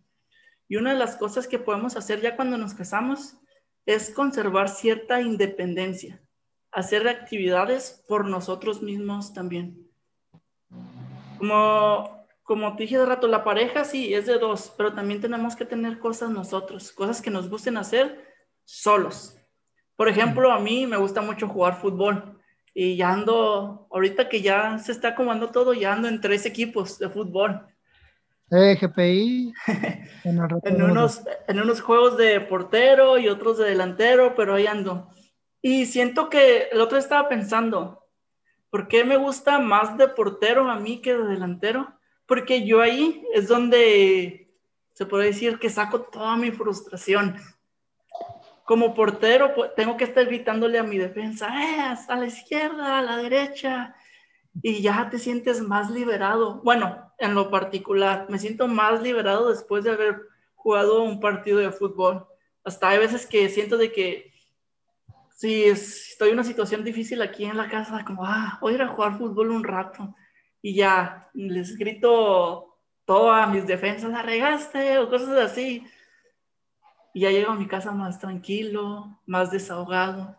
[0.68, 3.38] Y una de las cosas que podemos hacer ya cuando nos casamos
[3.86, 6.20] es conservar cierta independencia,
[6.72, 9.88] hacer actividades por nosotros mismos también.
[11.38, 15.56] Como, como te dije de rato, la pareja sí es de dos, pero también tenemos
[15.56, 18.26] que tener cosas nosotros, cosas que nos gusten hacer
[18.66, 19.37] solos.
[19.98, 22.40] Por ejemplo, a mí me gusta mucho jugar fútbol
[22.74, 27.00] y ya ando, ahorita que ya se está acomodando todo, ya ando en tres equipos
[27.00, 27.66] de fútbol.
[28.52, 29.54] Eh, GPI.
[30.24, 35.10] en, unos, en unos juegos de portero y otros de delantero, pero ahí ando.
[35.62, 38.06] Y siento que el otro estaba pensando,
[38.70, 42.00] ¿por qué me gusta más de portero a mí que de delantero?
[42.28, 44.54] Porque yo ahí es donde
[44.94, 47.38] se puede decir que saco toda mi frustración.
[48.68, 53.02] Como portero pues, tengo que estar gritándole a mi defensa, eh, a la izquierda, a
[53.02, 53.96] la derecha,
[54.62, 56.62] y ya te sientes más liberado.
[56.66, 60.22] Bueno, en lo particular, me siento más liberado después de haber
[60.56, 62.28] jugado un partido de fútbol.
[62.66, 64.34] Hasta hay veces que siento de que
[65.34, 68.82] si estoy en una situación difícil aquí en la casa, como, ah, voy a ir
[68.82, 70.14] a jugar fútbol un rato.
[70.62, 75.86] Y ya les grito todo a mis defensas, la regaste o cosas así.
[77.18, 80.38] Y ya llego a mi casa más tranquilo, más desahogado.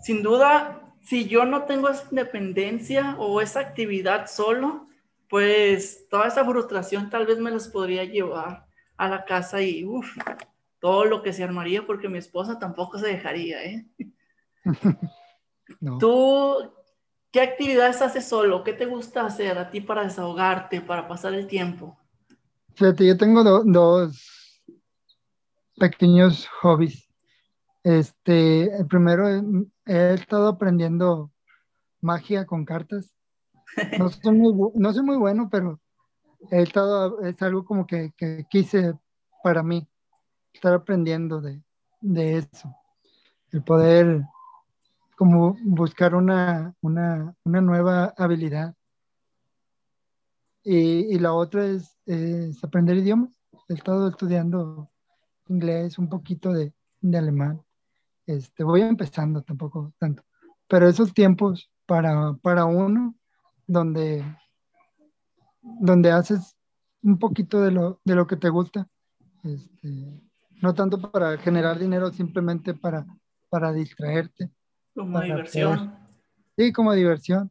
[0.00, 4.86] Sin duda, si yo no tengo esa independencia o esa actividad solo,
[5.28, 8.64] pues toda esa frustración tal vez me las podría llevar
[8.96, 10.06] a la casa y uff,
[10.78, 13.86] todo lo que se armaría porque mi esposa tampoco se dejaría, ¿eh?
[15.98, 16.74] ¿Tú
[17.32, 18.62] qué actividades haces solo?
[18.62, 21.98] ¿Qué te gusta hacer a ti para desahogarte, para pasar el tiempo?
[22.76, 24.37] Fíjate, yo tengo dos
[25.78, 27.08] pequeños hobbies.
[27.84, 29.28] Este, el primero
[29.86, 31.30] he estado aprendiendo
[32.00, 33.14] magia con cartas.
[33.98, 35.80] No soy muy, no soy muy bueno, pero
[36.50, 38.94] he estado, es algo como que, que quise
[39.42, 39.88] para mí,
[40.52, 41.62] estar aprendiendo de,
[42.00, 42.74] de, eso.
[43.50, 44.24] El poder
[45.16, 48.74] como buscar una, una, una nueva habilidad.
[50.62, 53.30] Y, y la otra es, es, aprender idiomas.
[53.68, 54.90] He estado estudiando
[55.48, 57.62] inglés, un poquito de, de alemán.
[58.26, 60.22] Este, voy empezando tampoco tanto,
[60.66, 63.14] pero esos tiempos para, para uno
[63.66, 64.22] donde,
[65.62, 66.54] donde haces
[67.02, 68.86] un poquito de lo, de lo que te gusta,
[69.44, 69.88] este,
[70.60, 73.06] no tanto para generar dinero, simplemente para,
[73.48, 74.50] para distraerte.
[74.94, 75.96] Como diversión.
[76.56, 77.50] sí, como diversión.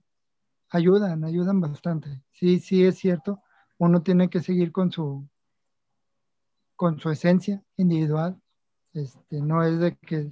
[0.69, 2.21] Ayudan, ayudan bastante.
[2.33, 3.41] Sí, sí es cierto.
[3.77, 5.27] Uno tiene que seguir con su,
[6.77, 8.41] con su esencia individual.
[8.93, 10.31] Este, no es de que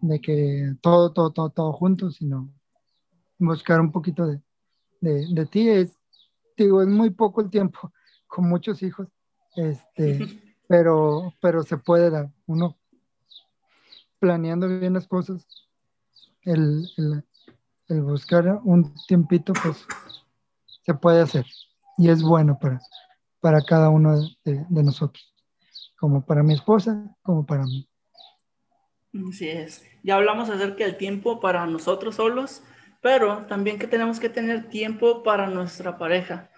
[0.00, 2.48] de que todo, todo, todo, todo junto, sino
[3.38, 4.40] buscar un poquito de,
[5.00, 5.68] de, de ti.
[5.68, 5.98] Es,
[6.56, 7.92] digo, es muy poco el tiempo
[8.26, 9.08] con muchos hijos,
[9.56, 12.32] este, pero, pero se puede dar.
[12.46, 12.78] Uno
[14.18, 15.46] planeando bien las cosas,
[16.42, 17.24] el, el,
[17.88, 19.86] el buscar un tiempito, pues
[20.82, 21.44] se puede hacer
[21.96, 22.80] y es bueno para,
[23.40, 25.34] para cada uno de, nosotros,
[25.98, 27.88] como para mi esposa, como para mí.
[29.28, 29.84] Así es.
[30.02, 32.62] Ya hablamos acerca del tiempo para nosotros solos,
[33.00, 36.50] pero también que tenemos que tener tiempo para nuestra pareja.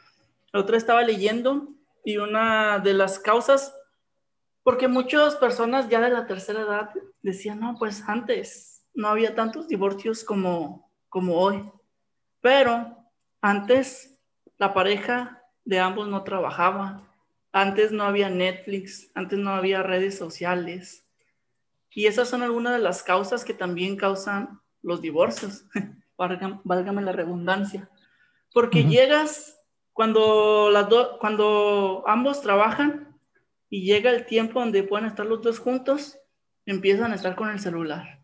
[0.53, 1.69] La otra estaba leyendo
[2.05, 3.75] y una de las causas,
[4.63, 6.91] porque muchas personas ya de la tercera edad
[7.23, 11.71] decían, no, pues antes no había tantos divorcios como, como hoy,
[12.41, 12.97] pero
[13.41, 14.19] antes
[14.59, 15.40] la pareja
[15.71, 17.09] de ambos no trabajaba,
[17.53, 21.07] antes no había Netflix, antes no había redes sociales.
[21.93, 25.65] Y esas son algunas de las causas que también causan los divorcios,
[26.65, 27.89] válgame la redundancia.
[28.53, 29.61] Porque llegas
[29.93, 30.89] cuando, las
[31.21, 33.17] cuando ambos trabajan
[33.69, 36.19] y llega el tiempo donde pueden estar los dos juntos,
[36.67, 38.21] empiezan a estar con el celular.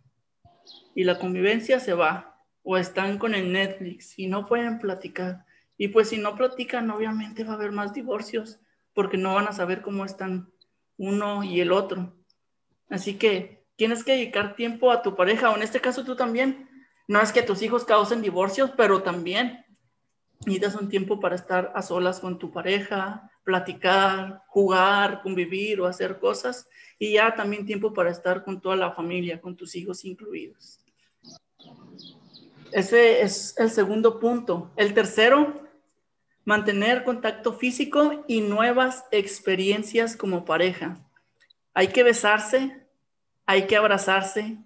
[0.97, 2.33] Y la convivencia se va.
[2.69, 5.47] O están con el Netflix y no pueden platicar.
[5.79, 8.59] Y pues si no platican, obviamente va a haber más divorcios
[8.95, 10.51] porque no van a saber cómo están
[10.97, 12.15] uno y el otro.
[12.89, 16.69] Así que tienes que dedicar tiempo a tu pareja, o en este caso tú también.
[17.09, 19.65] No es que tus hijos causen divorcios, pero también
[20.41, 26.19] necesitas un tiempo para estar a solas con tu pareja, platicar, jugar, convivir o hacer
[26.19, 26.69] cosas.
[26.99, 30.81] Y ya también tiempo para estar con toda la familia, con tus hijos incluidos.
[32.73, 34.73] Ese es el segundo punto.
[34.77, 35.66] El tercero,
[36.47, 40.97] mantener contacto físico y nuevas experiencias como pareja.
[41.75, 42.87] Hay que besarse,
[43.47, 44.57] hay que abrazarse,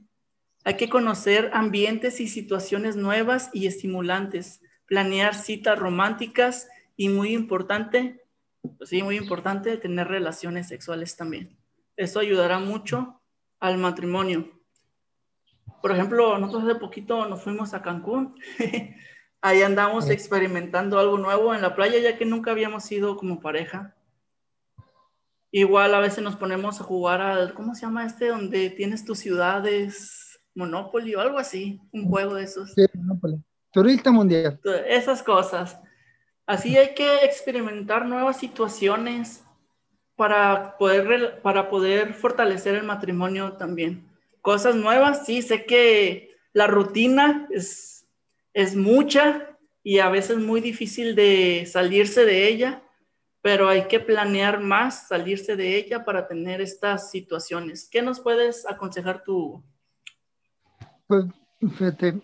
[0.63, 8.23] hay que conocer ambientes y situaciones nuevas y estimulantes, planear citas románticas y muy importante,
[8.77, 11.57] pues sí, muy importante, tener relaciones sexuales también.
[11.97, 13.23] Eso ayudará mucho
[13.59, 14.51] al matrimonio.
[15.81, 18.35] Por ejemplo, nosotros hace poquito nos fuimos a Cancún
[19.43, 23.95] Ahí andamos experimentando algo nuevo en la playa, ya que nunca habíamos ido como pareja.
[25.51, 28.29] Igual a veces nos ponemos a jugar al, ¿cómo se llama este?
[28.29, 32.73] Donde tienes tus ciudades, Monopoly o algo así, un juego de esos.
[32.75, 33.43] Sí, Monopoly.
[33.73, 34.61] Turista mundial.
[34.87, 35.79] Esas cosas.
[36.47, 39.45] Así hay que experimentar nuevas situaciones
[40.17, 44.07] para poder, para poder fortalecer el matrimonio también.
[44.43, 48.00] Cosas nuevas, sí, sé que la rutina es
[48.53, 52.83] es mucha y a veces muy difícil de salirse de ella,
[53.41, 57.89] pero hay que planear más salirse de ella para tener estas situaciones.
[57.91, 59.65] ¿Qué nos puedes aconsejar tú?
[61.07, 61.25] Pues,
[61.61, 62.21] fíjate,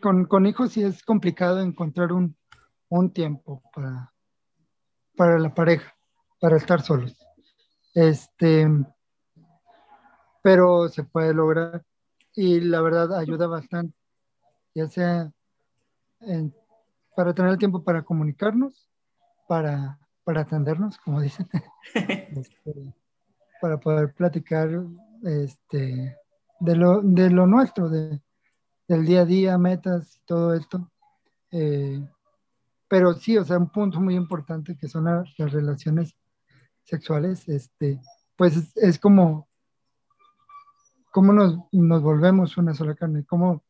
[0.00, 2.36] con, hijos sí es complicado encontrar un,
[3.14, 4.12] tiempo para,
[5.16, 5.94] para la pareja,
[6.40, 7.16] para estar solos.
[7.94, 8.68] Este,
[10.42, 11.84] pero se puede lograr
[12.34, 14.01] y la verdad ayuda bastante
[14.74, 15.32] ya sea
[17.14, 18.88] para tener el tiempo para comunicarnos,
[19.48, 21.48] para, para atendernos, como dicen,
[21.94, 22.94] este,
[23.60, 24.70] para poder platicar
[25.22, 26.16] este,
[26.60, 28.20] de, lo, de lo nuestro, de,
[28.88, 30.90] del día a día, metas, todo esto.
[31.50, 32.00] Eh,
[32.88, 36.16] pero sí, o sea, un punto muy importante que son las, relaciones
[36.82, 38.00] sexuales, este,
[38.36, 39.48] pues es, como
[41.10, 43.62] cómo nos, nos, volvemos una sola carne, cómo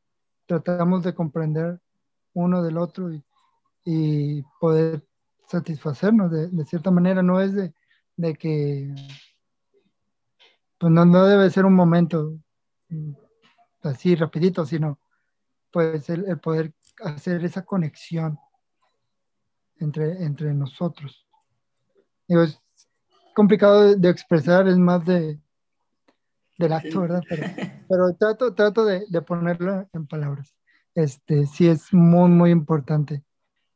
[0.61, 1.81] tratamos de comprender
[2.35, 3.11] uno del otro
[3.85, 5.05] y, poder
[5.49, 7.23] satisfacernos de, cierta manera.
[7.23, 7.73] No es de,
[8.35, 8.95] que,
[10.79, 12.38] pues no, no, debe ser un momento
[13.83, 14.99] así rapidito, sino
[15.71, 18.38] pues el, poder hacer esa conexión
[19.79, 21.27] entre, entre nosotros.
[22.29, 22.61] es
[23.35, 25.41] complicado de expresar, es más de,
[26.59, 27.23] del acto, ¿verdad?
[27.88, 30.55] Pero, trato, trato de, ponerlo en palabras.
[30.95, 33.25] Este, sí es muy, muy importante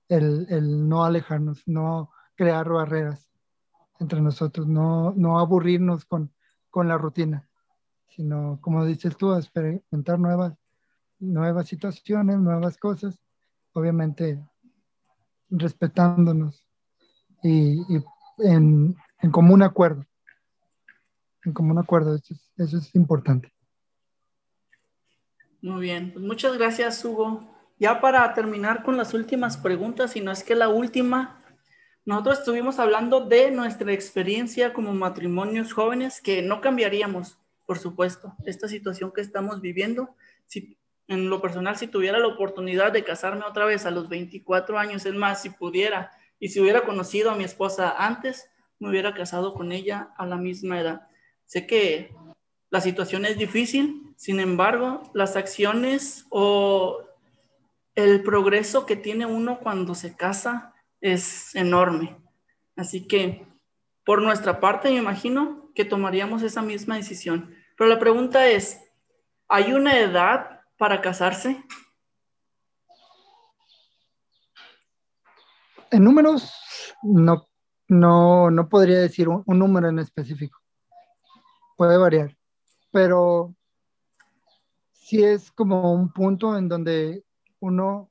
[0.08, 3.28] el, no alejarnos, no crear barreras
[3.98, 6.32] entre nosotros, no, no aburrirnos con,
[6.70, 7.48] con la rutina,
[8.08, 10.54] sino, como dices tú, experimentar nuevas,
[11.18, 13.22] nuevas situaciones, nuevas cosas,
[13.72, 14.42] obviamente
[15.48, 16.66] respetándonos
[17.42, 17.78] y,
[18.38, 20.04] en, en común acuerdo
[21.46, 22.16] en común acuerdo.
[22.16, 23.52] Eso es, importante.
[25.62, 27.48] Muy bien, pues muchas gracias, Hugo.
[27.78, 31.42] Ya para terminar con las últimas preguntas, si no es que la última,
[32.04, 38.68] nosotros estuvimos hablando de nuestra experiencia como matrimonios jóvenes, que no cambiaríamos, por supuesto, esta
[38.68, 40.14] situación que estamos viviendo.
[40.46, 40.78] Si,
[41.08, 45.06] en lo personal, si tuviera la oportunidad de casarme otra vez a los 24 años,
[45.06, 49.54] es más, si pudiera, y si hubiera conocido a mi esposa antes, me hubiera casado
[49.54, 51.08] con ella a la misma edad.
[51.46, 52.14] Sé que
[52.70, 57.04] la situación es difícil, sin embargo, las acciones o
[57.94, 62.16] el progreso que tiene uno cuando se casa es enorme.
[62.74, 63.46] Así que,
[64.04, 67.54] por nuestra parte, me imagino que tomaríamos esa misma decisión.
[67.76, 68.80] Pero la pregunta es,
[69.48, 71.64] ¿hay una edad para casarse?
[75.90, 76.52] En números,
[77.02, 77.48] no,
[77.88, 80.58] no, no podría decir un, un número en específico.
[81.76, 82.36] Puede variar,
[82.90, 83.54] pero
[84.92, 87.24] sí es como un punto en donde
[87.60, 88.10] uno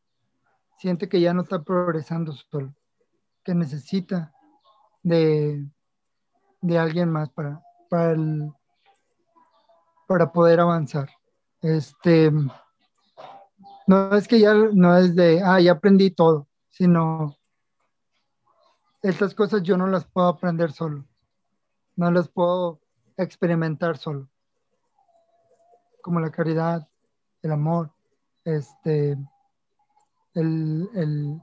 [0.77, 2.75] siente que ya no está progresando solo,
[3.43, 4.33] que necesita
[5.01, 5.67] de,
[6.61, 8.15] de alguien más para, para,
[10.07, 11.09] para poder avanzar.
[11.61, 12.31] Este,
[13.87, 17.35] no es que ya no es de, ah, ya aprendí todo, sino
[19.01, 21.05] estas cosas yo no las puedo aprender solo,
[21.95, 22.79] no las puedo
[23.17, 24.29] experimentar solo,
[26.01, 26.87] como la caridad,
[27.41, 27.91] el amor,
[28.43, 29.17] este,
[30.33, 31.41] el, el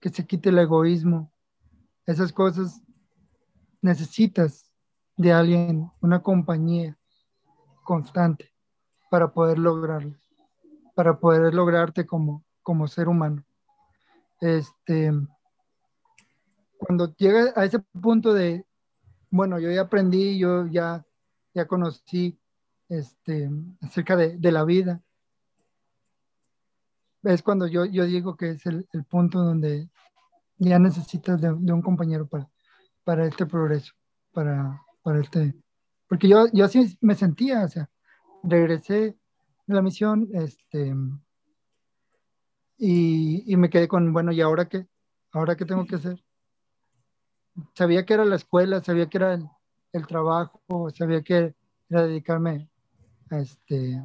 [0.00, 1.32] que se quite el egoísmo,
[2.06, 2.82] esas cosas
[3.80, 4.70] necesitas
[5.16, 6.98] de alguien, una compañía
[7.84, 8.52] constante
[9.10, 10.16] para poder lograrlo,
[10.94, 13.44] para poder lograrte como, como ser humano.
[14.40, 15.12] Este,
[16.78, 18.66] cuando llega a ese punto de,
[19.34, 21.04] bueno, yo ya aprendí, yo ya,
[21.54, 22.38] ya conocí
[22.88, 23.50] este,
[23.82, 25.02] acerca de, de la vida,
[27.24, 29.90] es cuando yo, yo digo que es el, el punto donde
[30.58, 32.48] ya necesitas de, un compañero para,
[33.02, 33.92] para este progreso,
[34.32, 35.52] para, para este,
[36.06, 37.90] porque yo, yo así me sentía, o sea,
[38.44, 39.16] regresé
[39.66, 40.94] de la misión, este,
[42.78, 44.86] y, y me quedé con, bueno, ¿y ahora qué?
[45.32, 46.22] ¿Ahora qué tengo que hacer?
[47.74, 49.34] Sabía que era la escuela, sabía que era
[49.92, 51.54] el, trabajo, sabía que
[51.88, 52.68] era dedicarme
[53.30, 54.02] a este,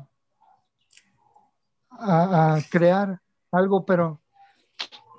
[1.89, 3.21] a, crear
[3.51, 4.21] algo, pero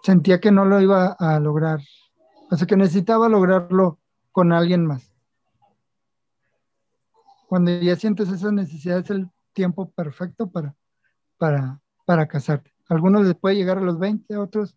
[0.02, 1.80] sentía que no lo iba a lograr.
[2.50, 3.98] O sea, que necesitaba lograrlo
[4.32, 5.12] con alguien más.
[7.48, 10.76] Cuando ya sientes esa necesidad es el tiempo perfecto para,
[11.36, 12.72] para, para casarte.
[12.88, 14.76] Algunos les puede llegar a los 20, otros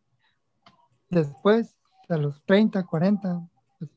[1.10, 1.76] después,
[2.10, 3.50] a los 30, 40,
[3.80, 3.92] pues,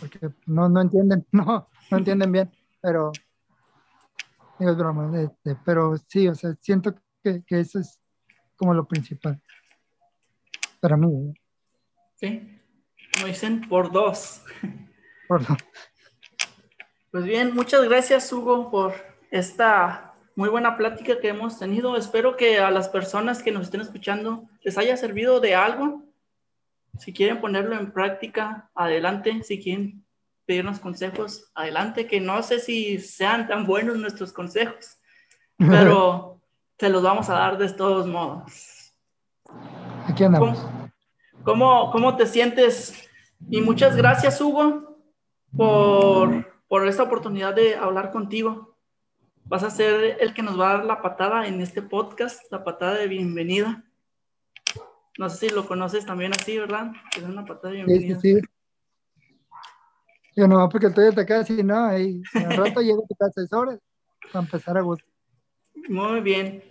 [0.00, 2.50] porque no, no entienden, no, no entienden bien,
[2.80, 3.12] pero
[4.58, 8.00] es broma, este, pero sí, o sea, siento que, que, eso es
[8.56, 9.40] como lo principal
[10.80, 11.30] para mí.
[11.30, 11.34] ¿eh?
[12.14, 12.60] Sí,
[13.14, 14.42] como dicen, por dos.
[15.28, 15.58] Por dos.
[17.10, 18.92] Pues bien, muchas gracias Hugo por
[19.32, 21.96] esta muy buena plática que hemos tenido.
[21.96, 26.05] Espero que a las personas que nos estén escuchando les haya servido de algo.
[26.98, 29.42] Si quieren ponerlo en práctica, adelante.
[29.42, 30.06] Si quieren
[30.46, 34.98] pedirnos consejos, adelante, que no sé si sean tan buenos nuestros consejos,
[35.58, 36.40] pero
[36.76, 38.94] te los vamos a dar de todos modos.
[40.06, 40.64] Aquí andamos.
[41.42, 43.08] ¿Cómo, cómo, te sientes?
[43.50, 44.98] Y muchas gracias, Hugo,
[45.56, 48.76] por, por esta oportunidad de hablar contigo.
[49.44, 52.64] Vas a ser el que nos va a dar la patada en este podcast, la
[52.64, 53.84] patada de bienvenida.
[55.18, 56.92] No sé si lo conoces también así, ¿verdad?
[57.16, 58.20] Es una patada de bienvenida.
[58.20, 58.46] Sí, sí, sí.
[60.36, 63.52] Yo no, porque estoy hasta casi, no, ahí, al rato llego a tu casa, es
[63.54, 63.78] hora
[64.30, 65.06] para empezar a gusto.
[65.88, 66.62] Muy bien.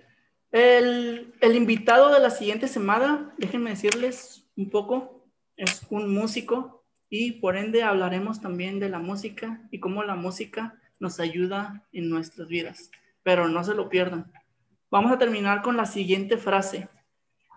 [0.52, 5.26] El, el, invitado de la siguiente semana, déjenme decirles un poco,
[5.58, 10.80] es un músico y por ende hablaremos también de la música y cómo la música
[11.00, 12.92] nos ayuda en nuestras vidas.
[13.24, 14.32] Pero no se lo pierdan.
[14.92, 16.88] Vamos a terminar con la siguiente frase.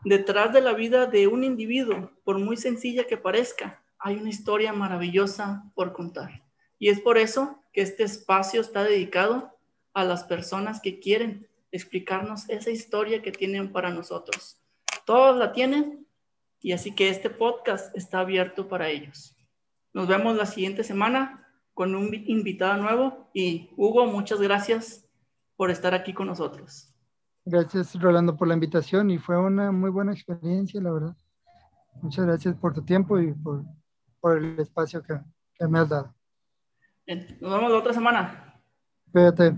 [0.05, 4.73] Detrás de la vida de un individuo, por muy sencilla que parezca, hay una historia
[4.73, 6.45] maravillosa por contar.
[6.79, 9.59] Y es por eso que este espacio está dedicado
[9.93, 14.61] a las personas que quieren explicarnos esa historia que tienen para nosotros.
[15.05, 16.07] Todos la tienen
[16.61, 19.37] y así que este podcast está abierto para ellos.
[19.93, 25.05] Nos vemos la siguiente semana con un invitado nuevo y Hugo, muchas gracias
[25.57, 26.95] por estar aquí con nosotros.
[27.51, 31.17] Gracias Rolando por la invitación y fue una muy buena experiencia, la verdad.
[32.03, 33.65] Muchas gracias por tu tiempo y por
[34.21, 35.19] por el espacio que,
[35.55, 36.15] que me has dado.
[37.07, 38.61] Nos vemos la otra semana.
[39.13, 39.55] Cuídate.